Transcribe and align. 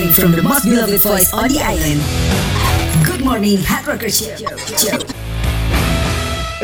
morning 0.00 0.16
from 0.16 0.32
the 0.32 0.40
most 0.40 0.64
beloved 0.64 1.00
voice 1.04 1.28
on 1.36 1.52
the 1.52 1.60
island. 1.60 2.00
Good 3.04 3.20
morning, 3.20 3.60
Hard 3.60 3.84
Rocker 3.84 4.08
Show. 4.08 4.32
Show. 4.80 4.96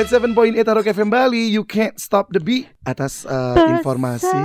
It's 0.00 0.08
7.8 0.08 0.56
Rock 0.64 0.88
FM 0.88 1.12
Bali, 1.12 1.44
you 1.44 1.60
can't 1.60 2.00
stop 2.00 2.32
the 2.32 2.40
beat 2.40 2.68
Atas 2.88 3.28
uh, 3.28 3.56
informasi 3.76 4.40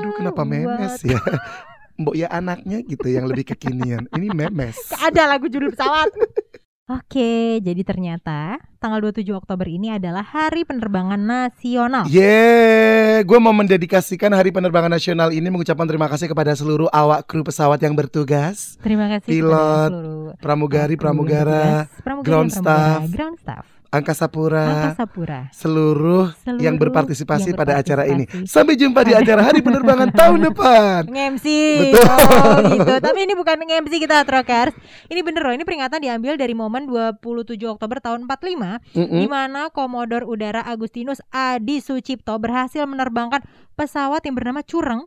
Aduh 0.00 0.12
kenapa 0.16 0.44
memes 0.44 1.00
ya 1.04 1.20
Mbok 2.00 2.16
ya 2.16 2.28
anaknya 2.32 2.80
gitu 2.84 3.04
yang 3.08 3.28
lebih 3.28 3.52
kekinian 3.52 4.08
Ini 4.12 4.32
memes 4.32 4.76
Ada 4.96 5.28
lagu 5.28 5.48
judul 5.48 5.72
pesawat. 5.72 6.12
Oke, 6.90 7.62
jadi 7.62 7.78
ternyata 7.86 8.58
tanggal 8.82 8.98
27 8.98 9.30
Oktober 9.32 9.70
ini 9.70 9.94
adalah 9.94 10.26
Hari 10.26 10.66
Penerbangan 10.66 11.16
Nasional. 11.16 12.10
Yeah, 12.10 13.22
gue 13.22 13.38
mau 13.38 13.54
mendedikasikan 13.54 14.34
Hari 14.34 14.50
Penerbangan 14.50 14.90
Nasional 14.90 15.30
ini 15.30 15.46
mengucapkan 15.46 15.86
terima 15.86 16.10
kasih 16.10 16.26
kepada 16.26 16.50
seluruh 16.58 16.90
awak 16.90 17.30
kru 17.30 17.46
pesawat 17.46 17.78
yang 17.78 17.94
bertugas, 17.94 18.76
Terima 18.82 19.06
kasih 19.06 19.30
Pilot, 19.30 19.92
pramugari, 20.42 20.98
pramugara, 20.98 21.86
pramugari 22.02 22.26
ground 22.26 22.50
pramugara, 22.50 22.98
staff, 22.98 23.14
ground 23.14 23.36
staff, 23.38 23.64
angkasa 23.92 24.24
pura, 24.26 24.64
angkasa 24.64 25.04
pura. 25.04 25.40
seluruh, 25.52 26.32
Seluruh 26.40 26.58
yang 26.58 26.74
berpartisipasi 26.74 27.52
yang 27.52 27.58
pada 27.58 27.76
acara 27.76 28.08
ini. 28.08 28.24
berpartisipasi. 28.24 28.48
Sampai 28.48 28.74
jumpa 28.74 29.04
di 29.04 29.12
acara 29.12 29.44
Hari 29.44 29.60
Penerbangan 29.60 30.08
tahun 30.18 30.48
depan. 30.48 31.00
Nge-MC 31.06 31.46
Betul. 31.84 32.00
Oh 32.02 32.56
gitu 32.66 32.92
Tapi 32.98 33.18
ini 33.20 33.34
bukan 33.34 33.56
nge-MC 33.58 33.94
kita 33.98 34.24
Trokers 34.24 34.72
Ini 35.06 35.20
bener 35.20 35.42
loh 35.42 35.52
Ini 35.52 35.62
peringatan 35.62 36.00
diambil 36.00 36.34
dari 36.34 36.52
momen 36.52 36.88
27 36.88 37.20
Oktober 37.68 38.00
tahun 38.00 38.24
45 38.24 38.96
Mm-mm. 38.96 39.20
di 39.20 39.26
mana 39.26 39.68
Komodor 39.68 40.24
Udara 40.24 40.64
Agustinus 40.64 41.20
Adi 41.28 41.78
Sucipto 41.78 42.32
berhasil 42.38 42.82
menerbangkan 42.82 43.44
pesawat 43.74 44.24
yang 44.24 44.34
bernama 44.34 44.62
Cureng 44.62 45.04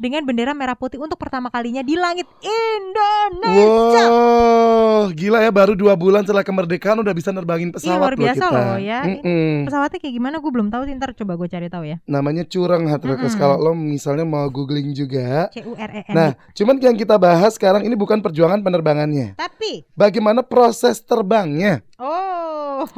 dengan 0.00 0.24
bendera 0.24 0.56
merah 0.56 0.72
putih 0.72 0.96
untuk 0.96 1.20
pertama 1.20 1.52
kalinya 1.52 1.84
di 1.84 1.92
langit 1.92 2.24
Indonesia. 2.40 4.04
Wow, 4.08 5.12
gila 5.12 5.44
ya 5.44 5.52
baru 5.52 5.76
dua 5.76 5.92
bulan 5.92 6.24
setelah 6.24 6.40
kemerdekaan 6.40 6.96
udah 7.04 7.12
bisa 7.12 7.28
nerbangin 7.30 7.68
pesawat 7.68 8.00
luar 8.00 8.12
loh 8.16 8.20
biasa 8.24 8.44
kita. 8.48 8.56
loh 8.56 8.78
ya. 8.80 9.00
Mm-mm. 9.04 9.68
Pesawatnya 9.68 9.98
kayak 10.00 10.14
gimana 10.16 10.36
gue 10.40 10.48
belum 10.50 10.68
tahu 10.72 10.82
sih 10.88 10.96
ntar 10.96 11.12
coba 11.12 11.36
gue 11.36 11.48
cari 11.52 11.68
tahu 11.68 11.84
ya. 11.84 11.96
Namanya 12.08 12.48
curang 12.48 12.88
Hatrokers 12.88 13.36
Mm-mm. 13.36 13.42
kalau 13.44 13.56
lo 13.60 13.72
misalnya 13.76 14.24
mau 14.24 14.48
googling 14.48 14.96
juga. 14.96 15.52
C 15.52 15.60
U 15.68 15.76
R 15.76 15.90
E 15.92 16.02
N. 16.08 16.14
Nah, 16.16 16.30
cuman 16.56 16.80
yang 16.80 16.96
kita 16.96 17.20
bahas 17.20 17.60
sekarang 17.60 17.84
ini 17.84 17.92
bukan 17.92 18.24
perjuangan 18.24 18.64
penerbangannya. 18.64 19.36
Tapi 19.36 19.84
Bagaimana 19.92 20.40
proses 20.40 21.04
terbangnya? 21.04 21.84
oh. 22.00 22.88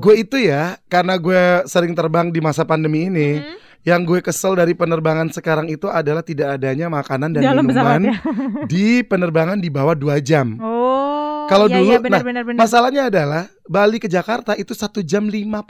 Gue 0.00 0.24
itu 0.24 0.40
ya, 0.40 0.80
karena 0.88 1.20
gue 1.20 1.68
sering 1.68 1.92
terbang 1.92 2.32
di 2.32 2.40
masa 2.40 2.64
pandemi 2.64 3.04
ini, 3.12 3.36
Hmm, 3.36 3.52
yang 3.86 4.02
gue 4.02 4.18
kesel 4.18 4.58
dari 4.58 4.74
penerbangan 4.74 5.30
sekarang 5.30 5.70
itu 5.70 5.86
adalah 5.86 6.18
tidak 6.20 6.58
adanya 6.58 6.90
makanan 6.90 7.30
dan 7.30 7.42
dalam 7.46 7.62
minuman 7.62 8.02
ya. 8.02 8.18
di 8.72 9.00
penerbangan 9.00 9.62
di 9.62 9.70
bawah 9.70 9.94
dua 9.94 10.18
jam. 10.18 10.58
Oh. 10.58 11.46
Kalau 11.46 11.70
iya, 11.70 11.78
dulu, 11.78 11.90
iya, 11.94 11.98
benar, 12.02 12.18
nah, 12.18 12.26
benar, 12.26 12.42
benar. 12.42 12.58
Masalahnya 12.58 13.02
adalah 13.06 13.46
Bali 13.62 14.02
ke 14.02 14.10
Jakarta 14.10 14.58
itu 14.58 14.74
satu 14.74 14.98
jam 14.98 15.22
55 15.22 15.62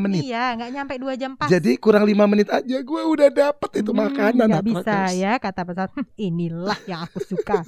menit. 0.00 0.24
Iya, 0.24 0.56
nggak 0.56 0.70
nyampe 0.72 0.94
dua 0.96 1.12
jam 1.20 1.36
pas. 1.36 1.52
Jadi 1.52 1.76
kurang 1.76 2.08
lima 2.08 2.24
menit 2.24 2.48
aja 2.48 2.76
gue 2.80 3.02
udah 3.04 3.28
dapet 3.28 3.84
itu 3.84 3.92
Hmm, 3.92 4.08
makanan. 4.08 4.48
nggak 4.48 4.64
bisa 4.64 4.80
Hatrokers. 4.88 5.20
ya 5.20 5.32
kata 5.36 5.60
pesawat. 5.68 5.90
"Hmm, 5.92 6.06
Inilah 6.16 6.78
yang 6.88 7.04
aku 7.04 7.20
suka. 7.20 7.60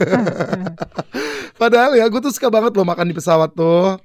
Padahal 1.61 1.93
ya 1.93 2.09
gue 2.09 2.21
tuh 2.23 2.33
suka 2.33 2.49
banget 2.49 2.73
loh 2.73 2.87
makan 2.87 3.05
di 3.05 3.15
pesawat 3.15 3.53
tuh. 3.53 4.01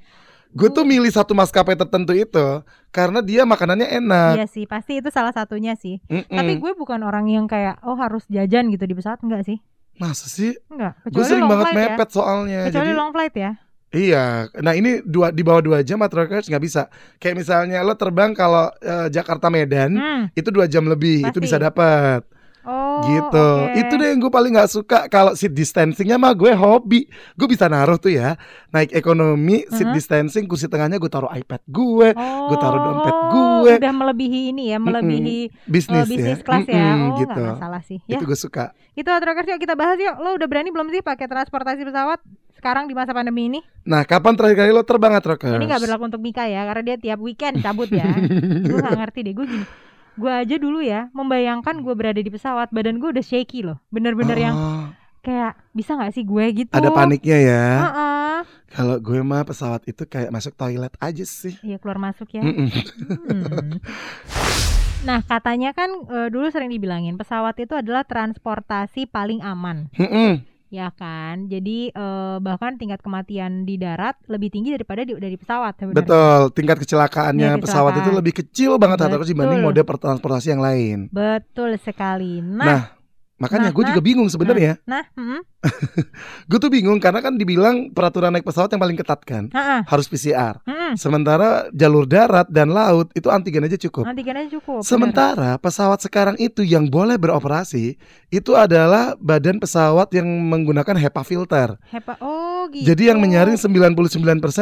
Gue 0.55 0.71
tuh 0.71 0.81
milih 0.81 1.11
satu 1.11 1.35
maskapai 1.35 1.75
tertentu 1.75 2.11
itu 2.11 2.63
karena 2.89 3.19
dia 3.19 3.43
makanannya 3.43 3.91
enak. 3.93 4.31
iya 4.35 4.47
sih, 4.47 4.63
pasti 4.63 4.97
itu 4.97 5.11
salah 5.11 5.29
satunya 5.29 5.75
sih. 5.75 5.99
Mm-mm. 6.07 6.31
Tapi 6.31 6.55
gue 6.55 6.71
bukan 6.73 7.03
orang 7.03 7.27
yang 7.27 7.43
kayak 7.43 7.83
oh 7.83 7.93
harus 7.93 8.23
jajan 8.25 8.71
gitu 8.71 8.83
di 8.83 8.95
pesawat 8.95 9.19
enggak 9.19 9.43
sih? 9.43 9.59
Masa 9.95 10.25
sih? 10.25 10.55
Enggak. 10.67 10.95
Gue 11.05 11.23
sering 11.23 11.43
long 11.43 11.51
banget 11.53 11.65
flight 11.67 11.75
ya. 11.77 11.87
mepet 11.91 12.09
soalnya. 12.09 12.59
Kecuali 12.65 12.83
Jadi 12.85 12.95
long 12.95 13.11
flight 13.11 13.35
ya. 13.35 13.51
iya. 13.91 14.25
Nah 14.57 14.73
ini 14.73 14.99
dua 15.01 15.27
di 15.29 15.39
bawah 15.39 15.59
dua 15.59 15.79
jam 15.79 15.99
Matrokers 15.99 16.47
nggak 16.47 16.63
bisa. 16.63 16.87
Kayak 17.15 17.35
misalnya 17.37 17.79
lo 17.79 17.91
terbang 17.93 18.31
kalau 18.31 18.71
eh, 18.77 19.07
Jakarta 19.09 19.47
Medan 19.47 19.91
Hmm. 19.91 20.23
itu 20.31 20.47
dua 20.49 20.65
jam 20.65 20.83
lebih 20.83 21.19
itu 21.21 21.31
Pasti. 21.31 21.43
bisa 21.43 21.59
dapat. 21.59 22.23
Oh, 22.65 23.05
gitu. 23.05 23.47
oke. 23.63 23.77
Itu 23.77 23.93
deh 23.93 24.07
yang 24.07 24.19
gue 24.19 24.27
paling 24.27 24.51
nggak 24.51 24.67
suka 24.67 24.99
kalau 25.05 25.31
seat 25.31 25.51
distancingnya 25.51 26.17
mah 26.17 26.33
gue 26.33 26.49
hobi. 26.49 27.05
Gue 27.33 27.45
bisa 27.45 27.65
naruh 27.65 27.95
tuh 27.95 28.09
ya 28.09 28.33
naik 28.69 28.89
ekonomi 28.91 29.63
seat 29.67 29.85
Mhm. 29.85 29.93
distancing 29.93 30.43
kursi 30.43 30.65
tengahnya 30.65 30.97
gue 30.97 31.07
taruh 31.07 31.29
iPad 31.29 31.61
gue, 31.63 32.09
Oh, 32.11 32.49
gue 32.49 32.57
taruh 32.57 32.81
dompet 32.81 33.15
gue. 33.29 33.73
Udah 33.77 33.93
melebihi 33.93 34.39
ini 34.49 34.63
ya, 34.67 34.77
melebihi 34.77 35.37
bisnis, 35.63 36.03
eh, 36.03 36.09
bisnis 36.09 36.39
ya. 36.39 36.43
kelas 36.43 36.65
ya. 36.65 36.81
Mm-mm, 36.83 37.05
Oh, 37.05 37.17
gitu. 37.17 37.37
nggak 37.39 37.55
masalah 37.55 37.81
sih. 37.81 37.99
Ya, 38.03 38.17
Itu 38.17 38.25
gue 38.25 38.35
suka. 38.35 38.73
itu 38.91 39.05
Trokers 39.05 39.47
yuk 39.47 39.59
kita 39.59 39.73
bahas 39.73 39.95
yuk. 39.95 40.15
Lo 40.17 40.33
udah 40.33 40.47
berani 40.47 40.69
belum 40.69 40.89
sih 40.89 40.99
pakai 40.99 41.25
transportasi 41.25 41.83
pesawat 41.83 42.17
sekarang 42.55 42.85
di 42.85 42.93
masa 42.93 43.11
pandemi 43.11 43.45
ini? 43.45 43.59
Nah, 43.83 44.01
kapan 44.01 44.33
terakhir 44.33 44.57
kali 44.57 44.71
lo 44.71 44.81
terbang 44.81 45.13
Atrokers? 45.13 45.53
Ini 45.53 45.65
nggak 45.67 45.81
berlaku 45.81 46.03
untuk 46.07 46.17
Mika 46.19 46.45
ya, 46.45 46.65
karena 46.65 46.81
dia 46.83 46.97
tiap 46.97 47.19
weekend 47.19 47.61
cabut 47.61 47.85
ya. 47.93 48.09
gue 48.65 48.73
nggak 48.75 48.97
ngerti 48.97 49.19
deh, 49.21 49.33
gue 49.33 49.45
gini. 49.45 49.65
Gue 50.15 50.31
aja 50.31 50.55
dulu 50.55 50.79
ya, 50.79 51.11
membayangkan 51.11 51.83
gue 51.83 51.91
berada 51.91 52.17
di 52.17 52.27
pesawat, 52.27 52.71
badan 52.71 52.97
gue 52.97 53.09
udah 53.11 53.21
shaky 53.21 53.63
loh. 53.63 53.77
Bener-bener 53.89 54.37
yang 54.37 54.55
Oh, 54.55 54.85
kayak 55.21 55.59
bisa 55.71 55.93
nggak 55.93 56.13
sih 56.13 56.23
gue 56.23 56.45
gitu? 56.55 56.71
ada 56.71 56.89
paniknya 56.89 57.37
ya. 57.37 57.65
Heeh. 57.81 58.37
Kalau 58.71 58.95
gue 58.97 59.19
mah 59.19 59.43
pesawat 59.43 59.83
itu 59.85 60.03
kayak 60.03 60.29
masuk 60.29 60.53
toilet 60.53 60.91
aja 60.97 61.23
sih. 61.23 61.55
Iya 61.59 61.75
keluar 61.77 61.99
masuk 61.99 62.27
ya. 62.29 62.43
Mm-mm. 62.43 62.67
Hmm. 62.67 63.79
Nah 65.03 65.21
katanya 65.21 65.69
kan 65.71 65.91
eh, 66.07 66.27
dulu 66.27 66.49
sering 66.49 66.71
dibilangin 66.71 67.13
pesawat 67.13 67.55
itu 67.57 67.73
adalah 67.73 68.01
transportasi 68.03 69.05
paling 69.05 69.39
aman, 69.39 69.93
Mm-mm. 69.93 70.41
Ya 70.69 70.89
kan? 70.93 71.51
Jadi 71.51 71.91
eh, 71.91 72.37
bahkan 72.39 72.77
tingkat 72.79 73.03
kematian 73.03 73.65
di 73.67 73.75
darat 73.75 74.17
lebih 74.29 74.49
tinggi 74.49 74.73
daripada 74.73 75.03
di, 75.03 75.13
dari 75.17 75.35
pesawat 75.37 75.77
sebenarnya. 75.77 76.05
Betul, 76.05 76.41
tingkat 76.55 76.77
kecelakaannya 76.81 77.49
Iya, 77.55 77.61
pesawat 77.61 77.93
itu 77.99 78.11
lebih 78.11 78.33
kecil 78.33 78.71
banget 78.81 79.05
Atrokers 79.05 79.31
dibanding 79.31 79.61
mode 79.61 79.81
transportasi 79.85 80.47
yang 80.55 80.63
lain. 80.63 80.97
Betul 81.11 81.77
sekali. 81.81 82.39
Nah, 82.41 82.65
Nah, 82.65 82.81
Makanya 83.35 83.67
Nah, 83.67 83.75
gue 83.75 83.83
juga 83.85 83.99
bingung 83.99 84.31
sebenarnya. 84.31 84.79
nah, 84.83 85.03
mm, 85.19 85.41
Gue 86.45 86.55
tuh 86.55 86.69
bingung 86.69 86.95
karena 86.97 87.19
kan 87.19 87.35
dibilang 87.35 87.89
peraturan 87.89 88.29
naik 88.29 88.45
pesawat 88.45 88.69
yang 88.69 88.79
paling 88.79 88.95
ketat 88.95 89.19
kan 89.21 89.49
ha-ha, 89.49 89.83
harus 89.83 90.05
PCR. 90.05 90.61
mm, 90.61 90.95
Sementara 90.95 91.67
jalur 91.71 92.05
darat 92.05 92.47
dan 92.47 92.69
laut 92.69 93.11
itu 93.11 93.27
antigen 93.27 93.65
aja 93.65 93.75
cukup. 93.75 94.05
antigen 94.05 94.37
aja 94.37 94.49
cukup. 94.49 94.79
bener. 94.79 94.87
Sementara 94.87 95.49
pesawat 95.57 95.99
sekarang 95.99 96.35
itu 96.37 96.61
yang 96.61 96.85
boleh 96.85 97.17
beroperasi 97.17 97.97
itu 98.29 98.51
adalah 98.53 99.17
badan 99.17 99.57
pesawat 99.57 100.13
yang 100.13 100.25
menggunakan 100.25 100.95
HEPA 100.95 101.21
filter. 101.23 101.67
Hepa, 101.89 102.15
oh 102.21 102.69
gitu. 102.69 102.87
Jadi 102.87 103.09
yang 103.09 103.19
menyaring 103.19 103.57
99% 103.57 103.97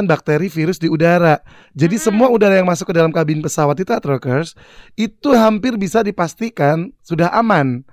bakteri 0.03 0.47
virus 0.47 0.79
di 0.79 0.87
udara. 0.87 1.37
Jadi 1.73 1.95
Mm-mm. 1.95 2.07
semua 2.09 2.27
udara 2.27 2.55
yang 2.55 2.65
masuk 2.65 2.89
ke 2.89 2.95
dalam 2.95 3.11
kabin 3.11 3.37
pesawat 3.37 3.77
itu 3.77 3.91
Atrokers 3.91 4.55
itu 4.95 5.29
hampir 5.35 5.75
bisa 5.75 6.01
dipastikan 6.01 6.89
sudah 7.01 7.29
aman. 7.29 7.83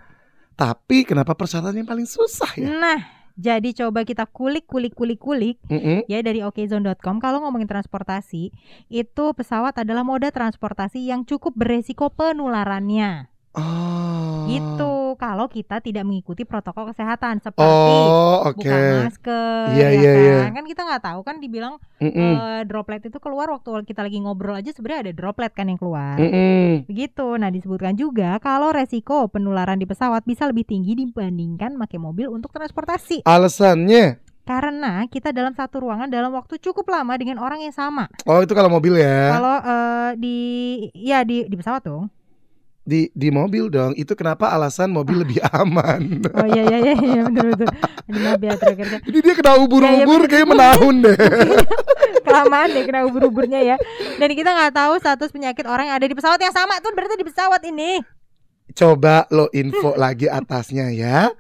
Tapi 0.61 1.09
kenapa 1.09 1.33
persyaratan 1.33 1.73
yang 1.73 1.89
paling 1.89 2.05
susah 2.05 2.53
ya? 2.53 2.69
Nah, 2.69 3.01
jadi 3.33 3.73
coba 3.73 4.05
kita 4.05 4.29
kulik 4.29 4.69
kulik 4.69 4.93
kulik 4.93 5.17
kulik 5.17 5.57
Mm-mm. 5.65 6.05
ya 6.05 6.21
dari 6.21 6.45
okezone.com 6.45 7.17
kalau 7.17 7.41
ngomongin 7.41 7.65
transportasi 7.65 8.53
itu 8.93 9.25
pesawat 9.33 9.81
adalah 9.81 10.05
moda 10.05 10.29
transportasi 10.29 11.09
yang 11.09 11.25
cukup 11.25 11.57
beresiko 11.57 12.13
penularannya 12.13 13.33
Oh. 13.51 14.47
gitu 14.47 14.90
kalau 15.21 15.47
kita 15.47 15.79
tidak 15.79 16.01
mengikuti 16.03 16.43
protokol 16.43 16.89
kesehatan 16.89 17.39
seperti 17.39 17.69
Oh, 17.93 18.49
oke. 18.49 18.57
buka 18.57 18.77
masker 19.05 19.69
Iya, 19.71 19.87
ya 19.87 19.91
iya, 19.93 20.13
kan 20.13 20.17
iya. 20.17 20.39
kan 20.51 20.65
kita 20.65 20.81
nggak 20.83 21.03
tahu 21.05 21.21
kan 21.21 21.37
dibilang 21.37 21.77
Mm-mm. 21.99 22.33
eh, 22.33 22.61
droplet 22.65 23.05
itu 23.05 23.21
keluar 23.21 23.47
waktu 23.51 23.85
kita 23.85 24.01
lagi 24.01 24.17
ngobrol 24.19 24.57
aja 24.57 24.73
sebenarnya 24.73 25.05
ada 25.05 25.13
droplet 25.13 25.53
kan 25.53 25.69
yang 25.69 25.77
keluar 25.77 26.17
Mm-mm. 26.17 26.89
begitu 26.89 27.37
nah 27.37 27.47
disebutkan 27.47 27.93
juga 27.95 28.41
kalau 28.41 28.73
resiko 28.73 29.29
penularan 29.29 29.77
di 29.77 29.85
pesawat 29.85 30.25
bisa 30.25 30.49
lebih 30.49 30.65
tinggi 30.65 30.97
dibandingkan 30.97 31.77
pakai 31.77 31.99
mobil 31.99 32.27
untuk 32.27 32.49
transportasi 32.51 33.23
Alasannya? 33.23 34.17
karena 34.43 35.05
kita 35.07 35.31
dalam 35.31 35.53
satu 35.53 35.79
ruangan 35.81 36.09
dalam 36.09 36.33
waktu 36.33 36.59
cukup 36.59 36.89
lama 36.89 37.13
dengan 37.15 37.37
orang 37.37 37.61
yang 37.61 37.71
sama 37.71 38.09
Oh, 38.25 38.41
itu 38.41 38.51
kalau 38.51 38.67
mobil 38.67 38.97
ya. 38.97 39.31
Kalau 39.31 39.57
eh, 39.61 40.11
di 40.17 40.39
ya 40.93 41.23
di 41.23 41.45
di 41.45 41.55
pesawat 41.55 41.83
dong. 41.83 42.11
Di 42.91 43.07
di 43.15 43.31
mobil 43.31 43.71
dong. 43.71 43.95
Itu 43.95 44.19
kenapa 44.19 44.51
alasan 44.51 44.91
mobil 44.91 45.23
lebih 45.23 45.39
aman. 45.63 46.27
Oh 46.35 46.47
iya 46.51 46.67
iya 46.67 46.79
iya, 46.83 46.95
iya 46.99 47.23
betul 47.31 47.47
betul. 47.55 47.69
Aduh, 47.71 48.21
maaf 48.27 48.41
ya 48.43 48.55
terakhir 48.59 48.87
Ini 49.07 49.19
dia 49.23 49.35
kena 49.39 49.53
ubur-ubur 49.63 50.21
Ya, 50.21 50.27
ya, 50.27 50.31
kayak 50.35 50.47
menahun 50.51 50.95
deh. 51.07 51.19
kelamaan 52.27 52.69
deh 52.75 52.83
kena 52.83 53.07
ubur-uburnya 53.07 53.61
ya. 53.63 53.77
Dan 54.19 54.35
kita 54.35 54.51
nggak 54.51 54.75
tahu 54.75 54.93
status 54.99 55.31
penyakit 55.31 55.63
orang 55.71 55.87
yang 55.87 55.97
ada 56.03 56.11
di 56.11 56.19
pesawat 56.19 56.43
yang 56.43 56.51
sama 56.51 56.83
tuh 56.83 56.91
berarti 56.91 57.15
di 57.15 57.27
pesawat 57.31 57.63
ini. 57.63 58.03
Coba 58.71 59.27
lo 59.35 59.51
info 59.51 59.95
lagi 60.03 60.31
atasnya 60.31 60.95
ya. 60.95 61.31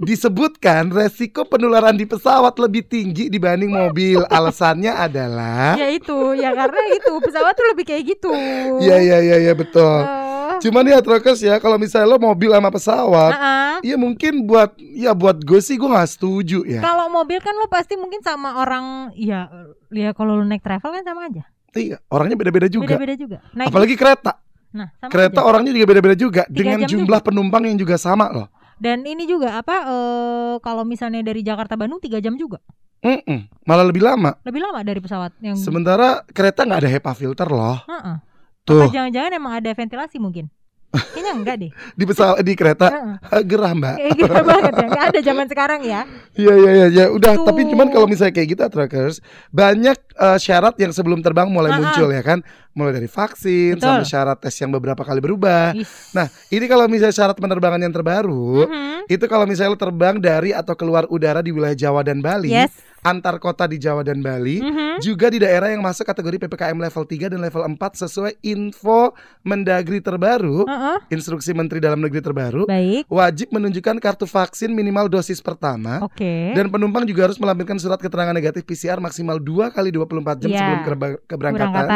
Disebutkan 0.00 0.88
resiko 0.88 1.44
penularan 1.44 1.96
di 1.96 2.08
pesawat 2.08 2.56
lebih 2.56 2.84
tinggi 2.88 3.28
dibanding 3.28 3.68
mobil. 3.68 4.24
Alasannya 4.28 4.92
adalah 4.92 5.76
Ya 5.76 5.88
itu 5.92 6.36
ya 6.36 6.52
karena 6.56 6.82
itu 6.96 7.12
pesawat 7.20 7.52
tuh 7.56 7.66
lebih 7.72 7.84
kayak 7.88 8.02
gitu. 8.16 8.32
Iya 8.80 8.96
iya 9.04 9.18
iya 9.20 9.36
iya 9.48 9.52
betul. 9.52 10.00
Oh, 10.00 10.21
Cuman 10.62 10.84
ya 10.86 10.98
Trokers 10.98 11.40
ya 11.42 11.58
kalau 11.58 11.76
misalnya 11.76 12.06
lo 12.06 12.16
mobil 12.16 12.48
sama 12.48 12.70
pesawat, 12.70 13.32
Heeh. 13.34 13.74
ya 13.92 13.96
mungkin 13.98 14.46
buat 14.46 14.74
ya 14.78 15.10
buat 15.12 15.42
gue 15.42 15.58
sih 15.58 15.74
gue 15.74 15.90
nggak 15.90 16.10
setuju 16.10 16.62
ya. 16.62 16.78
Kalau 16.78 17.10
mobil 17.10 17.42
kan 17.42 17.52
lo 17.52 17.66
pasti 17.66 17.98
mungkin 17.98 18.22
sama 18.22 18.56
orang 18.56 19.10
ya 19.12 19.50
ya 19.90 20.14
kalau 20.14 20.38
lo 20.38 20.44
naik 20.46 20.62
travel 20.62 20.94
kan 20.94 21.02
sama 21.02 21.26
aja. 21.26 21.42
Iya, 21.72 21.98
orangnya 22.12 22.36
beda-beda 22.36 22.68
juga. 22.68 22.84
Beda-beda 22.94 23.14
juga. 23.16 23.38
Naik 23.56 23.68
Apalagi 23.72 23.94
kereta. 23.96 24.32
nah, 24.72 24.88
sama 24.96 25.10
Kereta 25.12 25.40
aja. 25.40 25.48
orangnya 25.48 25.72
juga 25.72 25.86
beda-beda 25.88 26.16
juga 26.16 26.42
dengan 26.48 26.80
jumlah 26.84 27.20
penumpang 27.20 27.64
yang 27.68 27.76
juga 27.76 27.96
sama 27.96 28.28
loh. 28.32 28.48
Dan 28.76 29.04
ini 29.06 29.24
juga 29.24 29.56
apa 29.56 29.76
eh 29.86 30.54
kalau 30.60 30.82
misalnya 30.82 31.22
dari 31.22 31.40
Jakarta 31.40 31.76
Bandung 31.76 32.00
tiga 32.02 32.18
jam 32.18 32.34
juga. 32.36 32.58
Mm-mm, 33.02 33.50
malah 33.66 33.82
lebih 33.82 33.98
lama. 33.98 34.38
Lebih 34.46 34.62
lama 34.62 34.78
dari 34.86 35.02
pesawat 35.02 35.34
yang 35.42 35.58
Sementara 35.58 36.22
kereta 36.30 36.62
nggak 36.62 36.80
ada 36.86 36.90
HEPA 36.90 37.12
filter 37.14 37.48
loh. 37.50 37.82
Heeh. 37.82 38.16
Tuh 38.62 38.86
Apa 38.86 38.94
jangan-jangan 38.94 39.30
emang 39.34 39.52
ada 39.58 39.70
ventilasi 39.74 40.22
mungkin? 40.22 40.46
Kayaknya 40.92 41.32
enggak 41.32 41.56
deh. 41.56 41.70
di 41.98 42.04
pesawat 42.04 42.44
di 42.44 42.52
kereta 42.52 42.86
Heeh. 42.92 43.42
gerah 43.48 43.72
mbak. 43.72 43.96
Kayak 43.96 44.12
gitu 44.20 44.34
banget 44.52 44.72
ya. 44.76 44.86
Enggak 44.86 45.04
ada 45.08 45.20
zaman 45.24 45.46
sekarang 45.48 45.80
ya. 45.82 46.00
Iya 46.36 46.52
iya 46.54 46.70
iya 46.70 46.86
ya 46.92 47.04
udah 47.10 47.32
Tuh. 47.40 47.46
tapi 47.48 47.64
cuman 47.64 47.88
kalau 47.88 48.06
misalnya 48.06 48.36
kayak 48.36 48.48
gitu 48.54 48.62
trackers 48.68 49.24
banyak 49.50 49.98
eh, 49.98 50.38
syarat 50.38 50.76
yang 50.76 50.92
sebelum 50.92 51.24
terbang 51.24 51.48
mulai 51.48 51.72
ah. 51.72 51.78
muncul 51.80 52.12
ya 52.12 52.22
kan 52.22 52.44
mulai 52.72 52.92
dari 52.94 53.06
vaksin 53.06 53.76
Betul. 53.76 53.84
sampai 53.84 54.06
syarat 54.06 54.38
tes 54.38 54.54
yang 54.56 54.70
beberapa 54.70 55.00
kali 55.00 55.20
berubah. 55.20 55.76
Is. 55.76 56.12
Nah 56.12 56.26
ini 56.48 56.64
kalau 56.64 56.88
misalnya 56.88 57.12
syarat 57.12 57.36
penerbangan 57.36 57.78
yang 57.78 57.92
terbaru 57.92 58.64
Mhm. 58.64 59.06
itu 59.06 59.24
kalau 59.26 59.44
misalnya 59.44 59.72
lo 59.72 59.78
terbang 59.78 60.16
dari 60.16 60.50
atau 60.50 60.72
keluar 60.72 61.04
udara 61.06 61.40
di 61.40 61.50
wilayah 61.50 61.76
Jawa 61.76 62.00
dan 62.00 62.18
Bali 62.18 62.48
Yes. 62.48 62.72
antar 63.02 63.36
kota 63.36 63.66
di 63.66 63.76
Jawa 63.76 64.00
dan 64.00 64.22
Bali 64.22 64.62
Mhm. 64.62 65.02
juga 65.02 65.26
di 65.26 65.36
daerah 65.36 65.68
yang 65.68 65.82
masuk 65.82 66.06
kategori 66.06 66.38
PPKM 66.38 66.78
level 66.78 67.02
3 67.02 67.26
dan 67.26 67.42
level 67.42 67.66
4 67.66 67.98
sesuai 67.98 68.38
info 68.40 69.10
Mendagri 69.42 69.98
terbaru 69.98 70.62
Heeh. 70.62 70.96
instruksi 71.10 71.50
Menteri 71.50 71.82
Dalam 71.82 71.98
Negeri 71.98 72.22
terbaru 72.22 72.62
Baik. 72.64 73.10
wajib 73.10 73.50
menunjukkan 73.50 73.98
kartu 73.98 74.22
vaksin 74.22 74.70
minimal 74.70 75.10
dosis 75.10 75.42
pertama 75.42 75.98
Oke. 76.00 76.54
dan 76.54 76.70
penumpang 76.70 77.02
juga 77.02 77.26
harus 77.26 77.36
melampirkan 77.36 77.74
surat 77.76 77.98
keterangan 77.98 78.30
negatif 78.30 78.62
PCR 78.62 78.96
maksimal 78.96 79.36
2 79.36 79.68
kali 79.68 79.90
24 79.90 80.38
jam 80.38 80.48
Iya. 80.48 80.58
sebelum 80.62 80.78
keberangkatan. 81.26 81.86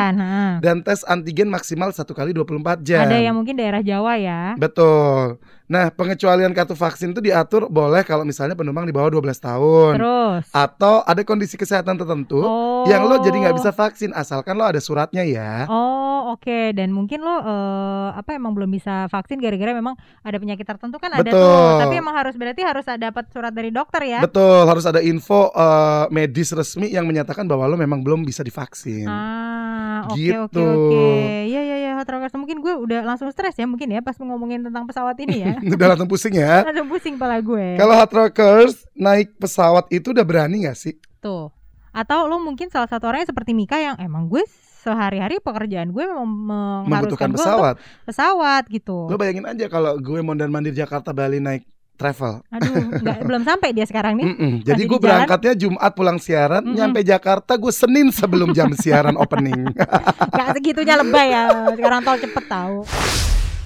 Dan 0.66 0.82
tes 0.82 1.06
antigen 1.06 1.46
maksimal 1.46 1.94
satu 1.94 2.10
kali 2.10 2.34
24 2.34 2.82
jam. 2.82 3.06
Ada 3.06 3.22
yang 3.22 3.38
mungkin 3.38 3.54
daerah 3.54 3.78
Jawa 3.80 4.18
ya. 4.18 4.58
Betul. 4.58 5.38
Nah, 5.66 5.90
pengecualian 5.90 6.50
kartu 6.50 6.74
vaksin 6.74 7.10
itu 7.10 7.18
diatur 7.20 7.66
boleh 7.66 8.02
kalau 8.02 8.22
misalnya 8.22 8.54
penumpang 8.54 8.82
di 8.82 8.90
bawah 8.90 9.10
12 9.12 9.34
tahun 9.36 9.92
Terus. 9.94 10.44
atau 10.48 11.02
ada 11.02 11.22
kondisi 11.22 11.54
kesehatan 11.54 11.94
tertentu 11.96 12.38
Oh. 12.38 12.86
yang 12.86 13.02
lo 13.02 13.18
jadi 13.18 13.34
nggak 13.36 13.56
bisa 13.56 13.70
vaksin 13.70 14.10
asalkan 14.12 14.54
lo 14.54 14.62
ada 14.62 14.78
suratnya 14.78 15.22
ya. 15.22 15.66
Oh 15.66 16.06
oke 16.28 16.70
dan 16.72 16.90
mungkin 16.90 17.18
lo 17.18 17.34
eh, 17.36 18.08
apa 18.14 18.30
emang 18.32 18.54
belum 18.54 18.70
bisa 18.70 19.06
vaksin 19.06 19.38
gara-gara 19.38 19.70
memang 19.72 19.94
ada 20.20 20.36
penyakit 20.36 20.62
tertentu 20.64 20.96
kan 20.96 21.10
ada 21.12 21.22
Betul. 21.24 21.34
tuh 21.34 21.78
tapi 21.80 21.94
emang 21.96 22.14
harus 22.14 22.34
berarti 22.34 22.62
harus 22.62 22.86
ada 22.86 23.06
dapat 23.06 23.26
surat 23.28 23.50
dari 23.50 23.70
dokter 23.70 24.02
ya 24.04 24.18
Betul, 24.20 24.66
harus 24.66 24.82
ada 24.84 24.98
info 24.98 25.50
eh, 25.50 26.06
medis 26.10 26.50
resmi 26.50 26.86
yang 26.88 27.04
menyatakan 27.04 27.42
bahwa 27.44 27.66
lo 27.66 27.74
memang 27.74 28.00
belum 28.00 28.22
bisa 28.22 28.40
divaksin. 28.40 29.06
ah 29.06 30.06
oke 30.06 30.14
Gitu. 30.14 30.38
oke 30.38 30.55
oke 30.58 31.08
ya 31.46 31.60
ya 31.60 31.76
ya 31.78 31.90
Hot 31.96 32.08
Rockers. 32.08 32.34
Mungkin 32.34 32.60
gue 32.60 32.74
udah 32.76 33.00
langsung 33.02 33.28
stres 33.30 33.56
ya 33.56 33.64
mungkin 33.64 33.88
ya 33.88 34.00
pas 34.00 34.16
ngomongin 34.16 34.62
tentang 34.62 34.84
pesawat 34.84 35.16
ini 35.20 35.42
ya. 35.42 35.54
Udah 35.76 35.88
langsung 35.92 36.08
pusing 36.08 36.36
ya. 36.36 36.60
langsung 36.68 36.88
pusing 36.88 37.14
pala 37.16 37.40
gue. 37.40 37.76
Kalau 37.76 37.94
hard 37.94 38.12
rockers 38.12 38.84
naik 38.92 39.36
pesawat 39.36 39.88
itu 39.88 40.12
udah 40.12 40.24
berani 40.24 40.64
gak 40.64 40.76
sih? 40.76 40.94
tuh. 41.18 41.50
Atau 41.90 42.28
lo 42.28 42.36
mungkin 42.36 42.68
salah 42.68 42.86
satu 42.86 43.08
orangnya 43.08 43.32
seperti 43.32 43.56
Mika 43.56 43.80
yang 43.80 43.96
emang 43.96 44.28
gue 44.28 44.44
sehari-hari 44.84 45.40
pekerjaan 45.40 45.90
gue 45.90 46.04
memang 46.04 46.28
Membutuhkan 46.86 46.86
mengharuskan 46.86 47.28
gue 47.28 47.38
pesawat. 47.40 47.74
pesawat 48.04 48.62
gitu. 48.68 49.08
Lo 49.08 49.16
bayangin 49.16 49.42
aja 49.42 49.66
kalau 49.66 49.96
gue 49.96 50.20
mondar 50.20 50.46
mandir 50.46 50.70
Jakarta 50.70 51.10
Bali 51.10 51.40
naik 51.40 51.64
travel. 51.96 52.44
aduh 52.46 52.72
nggak 52.94 53.18
belum 53.22 53.42
sampai 53.42 53.68
dia 53.70 53.82
sekarang 53.82 54.14
nih 54.14 54.26
Mm-mm. 54.26 54.52
Masih 54.54 54.66
Jadi 54.66 54.82
di 54.82 54.86
gue 54.86 54.98
berangkatnya 54.98 55.52
Jumat 55.54 55.92
pulang 55.92 56.18
siaran, 56.18 56.62
Mm-mm. 56.62 56.76
nyampe 56.76 57.00
Jakarta 57.00 57.52
gue 57.54 57.72
Senin 57.72 58.08
sebelum 58.10 58.52
jam 58.52 58.70
siaran 58.72 59.16
opening. 59.16 59.72
Gak 60.36 60.48
segitunya 60.54 60.94
lebay 60.94 61.28
ya 61.28 61.48
Sekarang 61.72 62.00
tol 62.02 62.16
cepet 62.16 62.44
tahu 62.46 62.84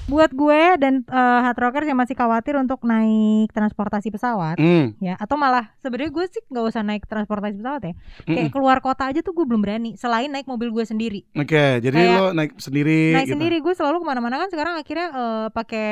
Buat 0.07 0.31
gue 0.33 0.61
dan 0.77 0.95
eh, 1.01 1.15
hard 1.41 1.55
rockers 1.57 1.87
yang 1.87 1.95
masih 1.95 2.13
khawatir 2.13 2.55
untuk 2.55 2.83
naik 2.83 3.47
transportasi 3.49 4.11
pesawat 4.11 4.59
Hmm, 4.59 4.99
ya 4.99 5.15
atau 5.15 5.35
malah 5.35 5.71
sebenarnya 5.79 6.11
gue 6.11 6.25
sih 6.29 6.43
nggak 6.45 6.65
usah 6.65 6.83
naik 6.83 7.07
transportasi 7.07 7.55
pesawat 7.57 7.83
ya 7.85 7.95
mm-mm. 7.95 8.35
kayak 8.35 8.51
keluar 8.51 8.79
kota 8.81 9.07
aja 9.07 9.21
tuh 9.21 9.31
gue 9.33 9.45
belum 9.45 9.61
berani 9.61 9.95
selain 9.95 10.27
naik 10.27 10.45
mobil 10.45 10.67
gue 10.69 10.83
sendiri 10.83 11.23
Oke, 11.33 11.79
jadi 11.79 11.95
Kayak 11.95 12.15
lo 12.17 12.27
naik 12.33 12.53
sendiri. 12.57 13.01
naik 13.15 13.23
gitu. 13.25 13.35
sendiri 13.35 13.57
gue 13.61 13.71
selalu 13.73 13.97
ke 13.97 14.07
mana-mana 14.09 14.35
kan 14.37 14.49
sekarang 14.51 14.75
akhirnya 14.75 15.09
eh, 15.09 15.47
pakai 15.49 15.89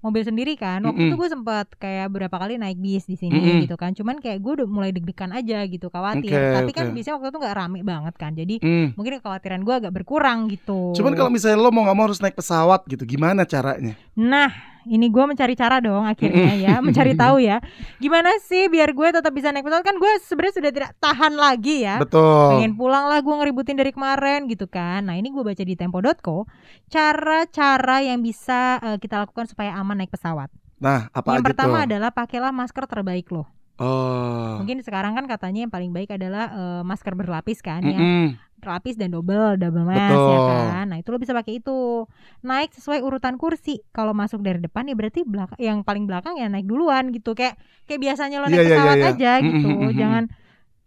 mobil 0.00 0.22
sendiri 0.22 0.56
kan 0.56 0.80
waktu 0.80 0.96
Mm-mm. 0.96 1.10
itu 1.12 1.16
gue 1.16 1.28
sempat 1.28 1.66
kayak 1.76 2.08
berapa 2.08 2.32
kali 2.32 2.56
naik 2.56 2.76
bis 2.76 3.04
di 3.04 3.14
sini 3.14 3.36
Mm-mm. 3.36 3.60
gitu 3.64 3.76
kan 3.76 3.92
cuman 3.92 4.16
kayak 4.16 4.40
gue 4.40 4.52
udah 4.60 4.66
mulai 4.66 4.90
deg-degan 4.90 5.30
aja 5.30 5.60
gitu 5.64 5.88
khawatir 5.88 6.32
Oke, 6.32 6.54
tapi 6.56 6.70
kan 6.70 6.84
oke. 6.88 6.94
biasanya 6.94 7.14
waktu 7.16 7.28
itu 7.28 7.38
nggak 7.38 7.56
rame 7.56 7.80
banget 7.80 8.14
kan 8.16 8.32
jadi 8.32 8.54
Hmm. 8.60 8.92
mungkin 8.92 9.12
kekhawatiran 9.18 9.60
gue 9.60 9.74
agak 9.76 9.92
berkurang 9.92 10.48
gitu 10.48 10.92
Cuman 10.92 11.12
kalau 11.12 11.28
misalnya 11.28 11.56
lo 11.56 11.68
mau 11.68 11.84
nggak 11.84 11.96
mau 11.96 12.04
harus 12.04 12.18
naik 12.18 12.34
pesawat 12.34 12.84
gitu, 12.86 13.04
gimana 13.04 13.44
caranya? 13.44 13.94
Nah, 14.14 14.48
ini 14.90 15.06
gue 15.06 15.24
mencari 15.24 15.54
cara 15.54 15.78
dong 15.78 16.02
akhirnya 16.02 16.52
ya, 16.58 16.74
mencari 16.82 17.14
tahu 17.22 17.38
ya. 17.38 17.62
Gimana 18.02 18.34
sih 18.42 18.66
biar 18.66 18.90
gue 18.90 19.08
tetap 19.14 19.30
bisa 19.30 19.54
naik 19.54 19.62
pesawat 19.62 19.86
kan 19.86 19.96
gue 19.96 20.12
sebenarnya 20.26 20.54
sudah 20.58 20.70
tidak 20.74 20.90
tahan 20.98 21.32
lagi 21.38 21.86
ya. 21.86 22.02
Betul. 22.02 22.58
Pengen 22.58 22.74
pulang 22.74 23.06
lah 23.06 23.22
gue 23.22 23.30
ngeributin 23.30 23.78
dari 23.78 23.94
kemarin 23.94 24.50
gitu 24.50 24.66
kan. 24.66 25.06
Nah 25.06 25.14
ini 25.14 25.30
gue 25.30 25.46
baca 25.46 25.62
di 25.62 25.74
tempo.co 25.78 26.50
cara-cara 26.90 28.02
yang 28.02 28.18
bisa 28.18 28.82
eh, 28.82 28.98
kita 28.98 29.22
lakukan 29.22 29.46
supaya 29.46 29.78
aman 29.78 30.02
naik 30.02 30.10
pesawat. 30.10 30.50
Nah, 30.80 31.12
apa 31.12 31.36
yang 31.36 31.44
aja 31.44 31.48
pertama 31.52 31.84
tuh? 31.84 31.86
adalah 31.92 32.10
pakailah 32.10 32.50
masker 32.50 32.84
terbaik 32.88 33.28
loh. 33.28 33.46
Oh. 33.80 34.60
Mungkin 34.60 34.84
sekarang 34.84 35.16
kan 35.16 35.24
katanya 35.24 35.64
yang 35.64 35.72
paling 35.72 35.88
baik 35.96 36.12
adalah 36.12 36.52
eh, 36.52 36.82
masker 36.84 37.16
berlapis 37.16 37.64
kan 37.64 37.80
yang 37.80 37.96
Mm-mm. 37.96 38.36
lapis 38.60 39.00
dan 39.00 39.08
double 39.08 39.56
double 39.56 39.88
mask 39.88 40.12
Betul. 40.12 40.28
ya 40.28 40.40
kan. 40.44 40.84
Nah, 40.92 41.00
itu 41.00 41.08
lo 41.08 41.16
bisa 41.16 41.32
pakai 41.32 41.64
itu. 41.64 42.04
Naik 42.44 42.76
sesuai 42.76 43.00
urutan 43.00 43.40
kursi. 43.40 43.80
Kalau 43.96 44.12
masuk 44.12 44.44
dari 44.44 44.60
depan 44.60 44.84
ya 44.84 44.92
berarti 44.92 45.24
belakang 45.24 45.56
yang 45.56 45.80
paling 45.80 46.04
belakang 46.04 46.36
ya 46.36 46.52
naik 46.52 46.68
duluan 46.68 47.08
gitu. 47.08 47.32
Kayak 47.32 47.56
kayak 47.88 48.04
biasanya 48.04 48.44
lo 48.44 48.52
naik 48.52 48.60
Iya, 48.60 48.68
iya, 48.68 48.76
pesawat 48.76 48.96
iya, 48.96 49.00
iya. 49.00 49.12
aja 49.16 49.32
gitu. 49.48 49.64
Mm, 49.64 49.72
mm, 49.72 49.80
mm, 49.80 49.88
mm. 49.88 49.96
Jangan 49.96 50.24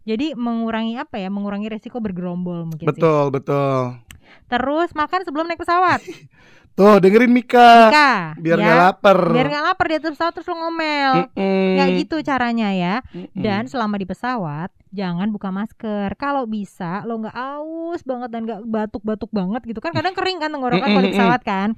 jadi 0.06 0.26
mengurangi 0.38 0.94
apa 0.94 1.16
ya? 1.18 1.28
Mengurangi 1.34 1.66
resiko 1.66 1.98
bergerombol 1.98 2.70
mungkin 2.70 2.86
sih. 2.86 2.94
Betul, 2.94 3.34
betul. 3.34 3.98
Terus 4.46 4.94
makan 4.94 5.20
sebelum 5.26 5.50
naik 5.50 5.58
pesawat. 5.58 5.98
Tuh, 6.74 6.98
dengerin 6.98 7.30
Mika. 7.30 7.86
Mika, 7.86 8.12
Biar 8.34 8.58
ya. 8.58 8.64
nggak 8.66 8.78
lapar. 8.82 9.18
Biar 9.30 9.46
nggak 9.46 9.64
lapar 9.70 9.86
di 9.86 9.94
atas 9.94 10.10
pesawat 10.18 10.32
terus 10.34 10.48
lo 10.50 10.56
ngomel. 10.58 11.12
Mm-mm. 11.30 11.70
Nggak 11.78 11.88
gitu 12.02 12.16
caranya 12.26 12.68
ya. 12.74 12.94
Mm-mm. 13.14 13.30
Dan 13.38 13.70
selama 13.70 13.94
di 13.94 14.06
pesawat 14.10 14.74
jangan 14.90 15.30
buka 15.30 15.54
masker. 15.54 16.10
Kalau 16.18 16.50
bisa 16.50 17.06
lo 17.06 17.22
nggak 17.22 17.36
aus 17.38 18.02
banget 18.02 18.28
dan 18.34 18.42
nggak 18.42 18.60
batuk-batuk 18.66 19.30
banget 19.30 19.62
gitu 19.70 19.78
kan. 19.78 19.94
Kadang 19.94 20.18
kering 20.18 20.42
kan 20.42 20.50
tenggorokan 20.50 20.88
kalau 20.90 21.04
di 21.06 21.14
pesawat 21.14 21.42
kan. 21.46 21.68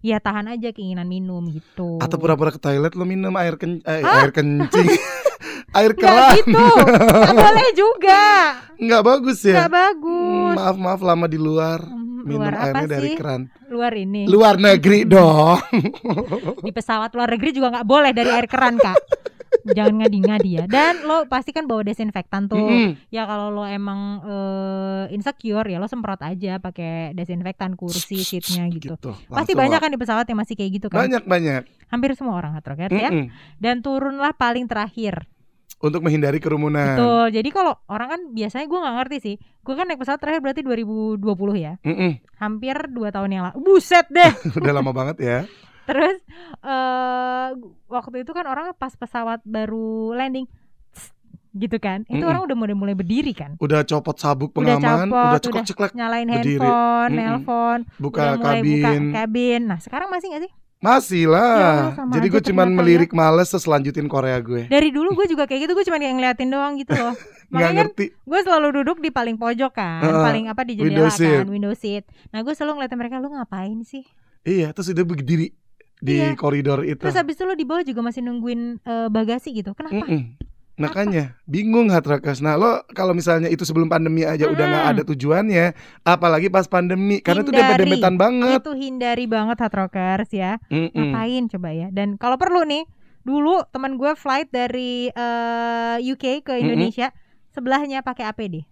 Ya 0.00 0.16
tahan 0.18 0.48
aja 0.50 0.72
keinginan 0.72 1.12
minum 1.12 1.44
gitu. 1.52 2.00
atau 2.00 2.16
pura-pura 2.16 2.48
ke 2.48 2.56
toilet 2.56 2.96
lo 2.96 3.04
minum 3.04 3.36
air 3.36 3.60
ken 3.60 3.84
eh, 3.84 4.00
air 4.00 4.32
kencing. 4.32 4.88
air 5.78 5.92
keran. 5.94 6.36
gitu. 6.40 6.56
Nggak 6.56 7.36
boleh 7.36 7.68
juga. 7.76 8.24
Nggak 8.84 9.02
bagus 9.04 9.38
ya. 9.44 9.56
Nggak 9.60 9.72
bagus. 9.72 10.54
Maaf 10.56 10.76
maaf 10.80 11.00
lama 11.04 11.26
di 11.28 11.38
luar. 11.38 11.84
Hmm, 12.20 12.28
Minum 12.28 12.40
luar 12.44 12.54
airnya 12.54 12.84
apa 12.84 12.92
dari 12.92 13.08
sih? 13.08 13.16
keran. 13.16 13.42
Luar 13.66 13.92
ini. 13.96 14.22
Luar 14.28 14.54
negeri 14.56 15.00
dong. 15.12 15.58
Di 16.60 16.70
pesawat 16.70 17.10
luar 17.16 17.32
negeri 17.32 17.50
juga 17.50 17.72
nggak 17.72 17.88
boleh 17.88 18.12
dari 18.12 18.28
air 18.28 18.44
keran 18.44 18.76
kak. 18.76 18.96
Jangan 19.60 20.00
ngadi-ngadi 20.00 20.50
ya. 20.56 20.64
Dan 20.64 21.04
lo 21.04 21.26
pasti 21.26 21.50
kan 21.50 21.64
bawa 21.64 21.82
desinfektan 21.82 22.48
tuh. 22.48 22.56
Mm-mm. 22.56 22.96
Ya 23.08 23.24
kalau 23.24 23.50
lo 23.50 23.64
emang 23.64 24.22
eh, 24.22 25.04
insecure 25.12 25.66
ya 25.66 25.76
lo 25.76 25.84
semprot 25.84 26.20
aja 26.20 26.56
pakai 26.56 27.12
desinfektan 27.12 27.74
kursi 27.74 28.20
seatnya 28.20 28.68
gitu. 28.72 28.96
Gitu, 28.96 29.10
Pasti 29.28 29.52
banyak 29.52 29.80
kan 29.80 29.90
di 29.90 29.98
pesawat 29.98 30.24
yang 30.28 30.38
masih 30.38 30.54
kayak 30.56 30.70
gitu 30.80 30.86
kan. 30.88 31.04
Banyak 31.04 31.24
banyak. 31.24 31.62
Hampir 31.88 32.14
semua 32.14 32.36
orang 32.36 32.54
hard 32.54 32.66
rocket 32.68 32.90
ya. 32.90 33.10
Dan 33.56 33.80
turunlah 33.80 34.32
paling 34.32 34.64
terakhir. 34.64 35.24
Untuk 35.80 36.00
menghindari 36.00 36.36
kerumunan. 36.36 36.92
Betul. 36.92 37.26
Jadi 37.32 37.48
kalau 37.48 37.72
orang 37.86 38.08
kan 38.08 38.20
biasanya 38.30 38.68
gue 38.68 38.78
nggak 38.78 38.96
ngerti 39.00 39.16
sih. 39.18 39.34
Gue 39.60 39.74
kan 39.74 39.84
naik 39.84 39.96
pesawat 39.96 40.20
terakhir 40.20 40.40
berarti 40.40 40.60
2020 40.60 41.16
ya. 41.56 41.80
Mm-mm. 41.80 42.20
Hampir 42.36 42.76
dua 42.86 43.08
tahun 43.08 43.30
yang 43.30 43.42
lalu. 43.48 43.56
Buset 43.58 44.04
deh. 44.06 44.28
Udah 44.60 44.72
lama 44.72 44.92
banget 44.92 45.16
ya. 45.18 45.38
Terus 45.88 46.20
eh 46.60 47.48
waktu 47.86 48.16
itu 48.20 48.30
kan 48.30 48.44
orang 48.44 48.76
pas 48.76 48.92
pesawat 48.92 49.40
baru 49.42 50.12
landing 50.12 50.44
tss, 50.92 51.16
gitu 51.52 51.76
kan. 51.76 52.04
Itu 52.04 52.20
Mm-mm. 52.20 52.28
orang 52.28 52.42
udah 52.44 52.56
mulai 52.56 52.76
mulai 52.76 52.94
berdiri 52.94 53.32
kan. 53.32 53.56
Udah 53.56 53.80
copot 53.82 54.14
sabuk 54.14 54.52
Udah 54.52 54.76
pengaman, 54.76 55.08
copot, 55.08 55.16
udah 55.16 55.26
udah 55.26 55.40
ceklek-ceklek 55.40 55.90
Nyalain 55.96 56.28
Berdiri. 56.28 56.60
handphone, 56.60 57.10
Mm-mm. 57.10 57.18
nelpon, 57.18 57.78
buka 57.96 58.20
udah 58.20 58.32
mulai 58.36 58.60
buka 58.60 58.76
kabin. 58.84 59.02
kabin. 59.10 59.60
Nah, 59.64 59.78
sekarang 59.80 60.08
masih 60.12 60.28
gak 60.30 60.44
sih? 60.44 60.52
Masih 60.80 61.28
Ya 61.28 61.32
lah. 61.32 61.92
Sama 61.92 62.12
Jadi 62.16 62.26
gue 62.26 62.42
cuman 62.50 62.66
ya. 62.66 62.74
melirik 62.74 63.12
males 63.12 63.52
terus 63.52 63.68
lanjutin 63.68 64.08
Korea 64.08 64.40
gue. 64.40 64.64
Dari 64.66 64.88
dulu 64.88 65.12
gue 65.12 65.28
juga 65.28 65.44
kayak 65.44 65.68
gitu, 65.68 65.72
gue 65.76 65.84
cuma 65.84 66.00
yang 66.00 66.16
ngeliatin 66.16 66.48
doang 66.48 66.80
gitu 66.80 66.96
loh. 66.96 67.12
Makanya 67.52 67.68
kan 67.68 67.86
ngerti. 67.92 68.06
gue 68.16 68.40
selalu 68.40 68.68
duduk 68.80 68.96
di 68.98 69.10
paling 69.10 69.36
pojok 69.36 69.72
kan, 69.74 70.00
Heeh. 70.00 70.24
paling 70.24 70.44
apa 70.48 70.62
di 70.64 70.72
Window 70.74 71.04
jendela 71.04 71.12
seat. 71.12 71.36
kan, 71.36 71.48
window 71.50 71.74
seat. 71.74 72.04
Nah 72.30 72.40
gue 72.40 72.54
selalu 72.54 72.72
ngeliatin 72.80 72.96
mereka, 72.96 73.14
lu 73.18 73.28
ngapain 73.28 73.78
sih? 73.82 74.06
Iya, 74.40 74.72
terus 74.72 74.88
udah 74.88 75.04
berdiri 75.04 75.52
di 76.00 76.14
Iya. 76.16 76.32
koridor 76.32 76.80
itu. 76.80 76.96
Terus 76.96 77.12
habis 77.12 77.36
itu 77.36 77.44
lo 77.44 77.52
di 77.52 77.68
bawah 77.68 77.84
juga 77.84 78.00
masih 78.00 78.24
nungguin 78.24 78.80
eh, 78.80 79.08
bagasi 79.12 79.52
gitu. 79.52 79.76
Kenapa? 79.76 80.00
Mm-mm. 80.00 80.38
Makanya 80.80 81.24
bingung 81.44 81.86
rockers. 81.90 82.40
Nah 82.40 82.56
lo 82.56 82.82
kalau 82.90 83.12
misalnya 83.12 83.46
itu 83.46 83.62
sebelum 83.62 83.86
pandemi 83.86 84.22
aja 84.22 84.44
udah 84.44 84.64
nggak 84.64 84.84
Mm-mm. 84.86 84.94
ada 84.96 85.02
tujuannya, 85.04 85.66
apalagi 86.02 86.48
pas 86.48 86.64
pandemi 86.64 87.20
karena 87.20 87.40
itu 87.40 87.52
Hindari. 87.52 87.68
dempet-dempetan 87.68 88.14
banget. 88.16 88.58
Itu 88.60 88.72
hindari 88.72 89.24
banget 89.24 89.56
hard 89.58 89.74
rockers 89.76 90.30
ya. 90.30 90.56
Mm-mm. 90.66 90.90
Ngapain 90.90 91.44
coba 91.48 91.68
ya? 91.70 91.88
Dan 91.90 92.16
kalau 92.16 92.34
perlu 92.34 92.64
nih, 92.64 92.88
dulu 93.20 93.60
teman 93.68 93.94
gue 93.94 94.12
flight 94.14 94.48
dari 94.48 95.08
eh, 95.08 95.96
UK 96.02 96.40
ke. 96.40 96.56
Indonesia, 96.56 97.12
sebelahnya 97.50 98.00
pakai 98.00 98.24
APD. 98.26 98.64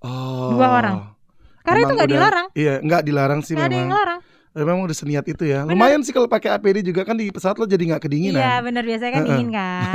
Oh. 0.00 0.52
Dua 0.52 0.68
orang. 0.70 0.96
Karena 1.60 1.78
itu 1.80 1.84
Emang 1.84 1.96
nggak 1.96 2.06
udah- 2.06 2.18
dilarang, 2.20 2.46
Iya 2.54 2.74
nggak 2.78 3.02
dilarang 3.02 3.40
sih 3.42 3.52
nggak 3.52 3.66
ada 3.66 3.74
yang 3.74 3.90
memang. 3.90 3.98
Eh, 4.56 4.64
Memang 4.64 4.88
udah 4.88 4.96
seniat 4.96 5.28
itu 5.28 5.44
ya. 5.44 5.68
Bener. 5.68 5.76
Lumayan 5.76 6.00
sih 6.00 6.16
kalau 6.16 6.24
pakai 6.24 6.56
APD 6.56 6.80
juga 6.80 7.04
kan 7.04 7.12
di 7.12 7.28
pesawat 7.28 7.60
lo 7.60 7.68
jadi 7.68 7.92
nggak 7.92 8.08
kedinginan. 8.08 8.40
Iya 8.40 8.54
benar 8.64 8.82
biasanya 8.88 9.12
kan 9.12 9.22
dingin 9.28 9.48
kan. 9.52 9.92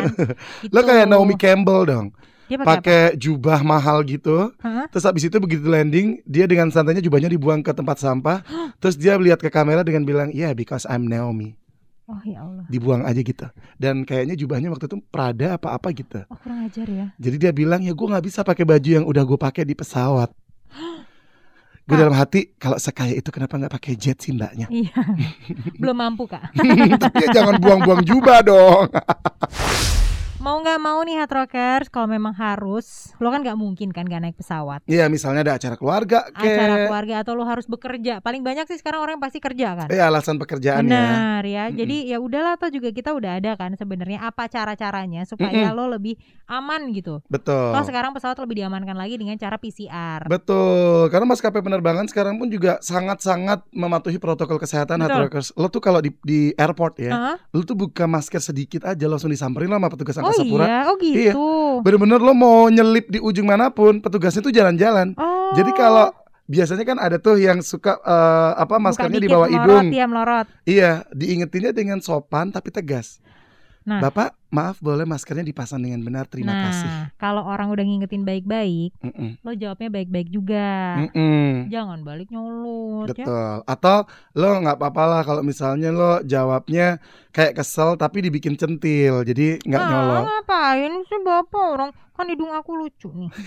gitu. 0.62 0.72
Lo 0.77 0.80
kayak 0.86 1.06
Naomi 1.10 1.34
Campbell 1.34 1.82
dong, 1.89 2.06
Dia 2.46 2.62
pakai 2.62 3.18
jubah 3.18 3.65
mahal 3.65 4.06
gitu. 4.06 4.53
Hah? 4.62 4.86
Terus 4.94 5.01
habis 5.10 5.25
itu 5.25 5.34
begitu 5.41 5.65
landing, 5.65 6.22
dia 6.30 6.46
dengan 6.46 6.70
santainya 6.70 7.01
jubahnya 7.01 7.25
dibuang 7.25 7.65
ke 7.65 7.74
tempat 7.74 7.98
sampah. 7.98 8.46
Terus 8.86 9.01
dia 9.01 9.18
lihat 9.18 9.41
ke 9.41 9.50
kamera 9.50 9.82
dengan 9.82 10.06
bilang, 10.06 10.30
"Yeah, 10.30 10.53
because 10.53 10.86
I'm 10.86 11.10
Naomi." 11.10 11.58
Oh 12.06 12.22
ya 12.22 12.46
Allah. 12.46 12.68
Dibuang 12.68 13.01
aja 13.01 13.18
gitu. 13.18 13.48
Dan 13.80 14.06
kayaknya 14.06 14.38
jubahnya 14.38 14.70
waktu 14.70 14.86
itu 14.86 15.01
Prada 15.10 15.58
apa-apa 15.58 15.89
gitu. 15.96 16.22
Oh 16.30 16.38
kurang 16.38 16.70
ajar 16.70 16.86
ya. 16.86 17.06
Jadi 17.18 17.36
dia 17.39 17.50
bilang, 17.50 17.82
"Ya 17.82 17.98
gue 17.98 18.08
nggak 18.08 18.25
bisa 18.30 18.46
pakai 18.46 18.62
baju 18.62 18.89
yang 19.01 19.06
udah 19.10 19.24
gue 19.25 19.39
pakai 19.41 19.65
di 19.65 19.74
pesawat." 19.74 20.30
Gue 21.90 21.98
dalam 21.98 22.14
hati, 22.14 22.54
kalau 22.62 22.78
sekaya 22.78 23.12
itu 23.18 23.30
kenapa 23.34 23.58
nggak 23.58 23.74
pakai 23.74 23.94
jet 23.98 24.22
sih 24.22 24.32
mbaknya? 24.32 24.70
Iya. 24.70 24.96
Belum 25.82 25.98
mampu 25.98 26.30
kak. 26.30 26.54
Tapi 26.54 27.18
ya 27.26 27.28
jangan 27.42 27.58
buang-buang 27.58 28.06
jubah 28.06 28.40
dong. 28.46 28.86
Mau 30.41 30.57
nggak 30.57 30.81
mau 30.81 30.98
nih 31.05 31.21
hard 31.21 31.33
rockers, 31.38 31.88
kalau 31.93 32.10
memang 32.10 32.33
harus, 32.33 33.13
lo 33.21 33.29
kan 33.29 33.45
nggak 33.45 33.53
mungkin 33.53 33.93
kan 33.93 34.10
gak 34.10 34.25
naik 34.25 34.33
pesawat. 34.41 34.81
Iya, 34.89 35.05
misalnya 35.05 35.45
ada 35.45 35.53
acara 35.53 35.77
keluarga, 35.77 36.25
kayak 36.33 36.57
Acara 36.57 36.75
keluarga 36.89 37.15
atau 37.21 37.38
lo 37.38 37.45
harus 37.45 37.69
bekerja. 37.69 38.25
Paling 38.25 38.41
banyak 38.41 38.65
sih 38.65 38.81
sekarang 38.81 39.05
orang 39.05 39.21
yang 39.21 39.24
pasti 39.29 39.38
kerja 39.38 39.77
kan. 39.77 39.88
Eh 39.93 40.01
alasan 40.01 40.41
pekerjaan 40.41 40.89
ya. 40.89 40.89
Benar 40.89 41.43
ya. 41.45 41.63
Mm-mm. 41.69 41.77
Jadi 41.77 41.98
ya 42.10 42.17
udahlah 42.17 42.57
atau 42.57 42.74
juga 42.74 42.89
kita 42.89 43.13
udah 43.13 43.38
ada 43.38 43.53
kan 43.53 43.77
sebenarnya 43.77 44.25
apa 44.25 44.50
cara-caranya 44.50 45.29
supaya 45.29 45.69
Mm-mm. 45.69 45.77
lo 45.77 45.93
lebih 45.93 46.17
aman 46.50 46.89
gitu. 46.89 47.21
Betul. 47.29 47.77
Kalau 47.77 47.86
sekarang 47.86 48.10
pesawat 48.17 48.41
lebih 48.41 48.65
diamankan 48.65 48.98
lagi 48.98 49.21
dengan 49.21 49.38
cara 49.38 49.62
PCR. 49.62 50.25
Betul, 50.25 51.13
karena 51.13 51.29
maskapai 51.29 51.62
penerbangan 51.62 52.10
sekarang 52.10 52.41
pun 52.41 52.50
juga 52.50 52.81
sangat-sangat 52.81 53.69
mematuhi 53.69 54.17
protokol 54.17 54.57
kesehatan 54.57 55.05
Betul. 55.05 55.05
hard 55.05 55.21
rockers. 55.29 55.53
Lo 55.53 55.69
tuh 55.69 55.86
kalau 55.86 56.01
di, 56.01 56.10
di 56.25 56.50
airport 56.57 56.98
ya, 56.98 57.13
Hah? 57.13 57.38
lo 57.53 57.62
tuh 57.62 57.77
buka 57.77 58.10
masker 58.10 58.41
sedikit 58.41 58.89
aja 58.89 59.05
langsung 59.05 59.29
disamperin 59.29 59.69
lah 59.69 59.77
sama 59.77 59.93
petugas 59.93 60.17
Oh 60.32 60.40
angkasa 60.40 60.44
pura. 60.48 60.66
iya, 60.66 60.80
oh 60.88 60.96
gitu. 60.98 61.48
Bener-bener 61.84 62.20
lo 62.24 62.34
mau 62.34 62.72
nyelip 62.72 63.12
di 63.12 63.20
ujung 63.20 63.52
mana 63.52 63.68
pun, 63.70 64.00
petugasnya 64.00 64.40
tuh 64.40 64.56
jalan-jalan. 64.56 65.14
Oh. 65.20 65.52
Jadi 65.54 65.72
kalau 65.76 66.16
biasanya 66.48 66.84
kan 66.88 66.98
ada 67.00 67.20
tuh 67.20 67.40
yang 67.40 67.60
suka 67.60 68.00
eh, 68.00 68.52
apa 68.60 68.76
maskernya 68.80 69.20
di 69.20 69.30
bawah 69.32 69.48
melorot, 69.48 69.68
hidung. 69.68 69.86
Iya, 69.92 70.06
melorot. 70.08 70.48
Iya, 70.68 70.92
diingetinnya 71.12 71.72
dengan 71.72 72.00
sopan 72.00 72.52
tapi 72.52 72.72
tegas. 72.72 73.20
Nah. 73.82 73.98
Bapak, 73.98 74.38
maaf 74.54 74.78
boleh 74.78 75.10
maskernya 75.10 75.42
dipasang 75.42 75.82
dengan 75.82 76.06
benar, 76.06 76.30
terima 76.30 76.54
nah, 76.54 76.70
kasih. 76.70 76.90
kalau 77.18 77.42
orang 77.42 77.74
udah 77.74 77.82
ngingetin 77.82 78.22
baik-baik, 78.22 78.94
Mm-mm. 79.02 79.42
lo 79.42 79.58
jawabnya 79.58 79.90
baik-baik 79.90 80.30
juga. 80.30 81.02
Mm-mm. 81.02 81.66
Jangan 81.74 82.06
balik 82.06 82.30
nyolot 82.30 83.10
ya. 83.10 83.26
Betul. 83.26 83.54
Atau 83.66 84.06
lo 84.38 84.50
nggak 84.62 84.78
apa-apa 84.78 85.04
lah 85.10 85.22
kalau 85.26 85.42
misalnya 85.42 85.90
lo 85.90 86.22
jawabnya 86.22 87.02
kayak 87.34 87.58
kesel 87.58 87.98
tapi 87.98 88.22
dibikin 88.22 88.54
centil, 88.54 89.26
jadi 89.26 89.58
nggak 89.66 89.82
ah, 89.82 89.90
nyolot. 89.90 90.24
ngapain 90.30 90.94
sih 91.10 91.20
bapak 91.26 91.66
orang 91.66 91.90
kan 92.14 92.30
hidung 92.30 92.54
aku 92.54 92.78
lucu 92.78 93.10
nih. 93.10 93.34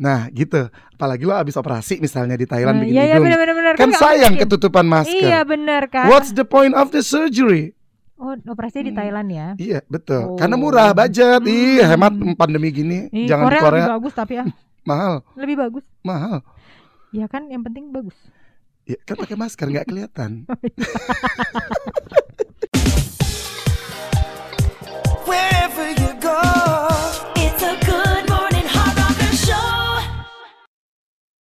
Nah 0.00 0.28
gitu. 0.32 0.68
Apalagi 0.96 1.24
lo 1.24 1.36
abis 1.36 1.56
operasi 1.56 2.00
misalnya 2.00 2.36
di 2.36 2.44
Thailand 2.44 2.80
Nah, 2.80 2.84
bikin 2.84 2.96
iya, 2.96 3.04
iya 3.04 3.16
hidung. 3.16 3.24
benar-benar 3.28 3.54
benar. 3.56 3.74
kan 3.76 3.88
nggak 3.88 4.00
sayang 4.04 4.32
mungkin. 4.36 4.44
ketutupan 4.48 4.84
masker. 4.88 5.20
Iya 5.20 5.40
benar 5.48 5.82
kan. 5.88 6.08
What's 6.08 6.32
the 6.32 6.44
point 6.44 6.72
of 6.76 6.92
the 6.92 7.00
surgery? 7.00 7.72
Oh, 8.20 8.36
operasinya 8.36 8.84
di 8.84 8.92
Hmm. 8.92 9.00
Thailand 9.00 9.28
ya. 9.28 9.46
Iya 9.56 9.80
betul. 9.86 10.22
Oh. 10.22 10.36
Karena 10.36 10.54
murah 10.54 10.92
budget. 10.92 11.40
Ih 11.42 11.80
Hmm. 11.80 11.88
hemat 11.88 12.12
pandemi 12.36 12.68
gini. 12.68 12.98
Ih, 13.08 13.24
Jangan 13.24 13.48
Korea, 13.48 13.56
di 13.56 13.64
Korea 13.64 13.80
lebih 13.80 13.94
bagus 13.96 14.12
tapi 14.12 14.32
ya 14.36 14.44
mahal, 14.90 15.12
lebih 15.34 15.56
bagus. 15.58 15.84
mahal. 16.00 16.44
Ya 17.10 17.24
kan 17.26 17.48
yang 17.48 17.64
penting 17.64 17.88
bagus. 17.88 18.14
Ya, 18.84 19.00
kan 19.00 19.16
pakai 19.16 19.36
masker 19.36 19.66
nggak 19.66 19.86
kelihatan. 19.86 20.30